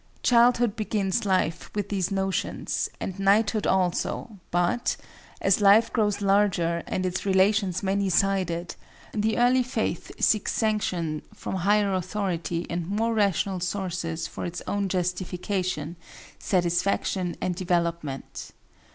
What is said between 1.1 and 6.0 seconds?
life with these notions, and knighthood also; but, as life